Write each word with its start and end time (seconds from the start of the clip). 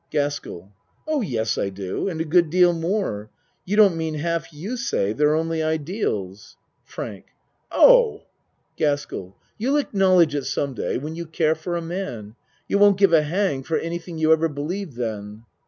GASKELL 0.09 0.71
Oh, 1.07 1.21
yes, 1.21 1.59
I 1.59 1.69
do. 1.69 2.09
And 2.09 2.19
a 2.19 2.25
good 2.25 2.49
deal 2.49 2.73
more. 2.73 3.29
You 3.65 3.77
don't 3.77 3.95
mean 3.95 4.15
half 4.15 4.51
you 4.51 4.75
say 4.75 5.13
they're 5.13 5.35
only 5.35 5.61
ideals. 5.61 6.57
ACT 6.57 6.57
t 6.87 6.93
43 6.95 6.95
FRANK 6.95 7.25
Oh! 7.71 8.21
GASKELL 8.77 9.37
You'll 9.59 9.77
acknowledge 9.77 10.33
it 10.33 10.45
some 10.45 10.73
day 10.73 10.97
when 10.97 11.13
you 11.13 11.27
care 11.27 11.53
for 11.53 11.75
a 11.77 11.83
man. 11.83 12.35
You 12.67 12.79
won't 12.79 12.97
give 12.97 13.13
a 13.13 13.21
hang 13.21 13.61
for 13.61 13.77
anything 13.77 14.17
you 14.17 14.33
ever 14.33 14.49
believed 14.49 14.93
then. 14.93 15.43